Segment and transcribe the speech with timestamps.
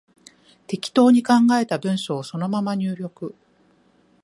[0.65, 3.35] 適当に考えた文章をそのまま入力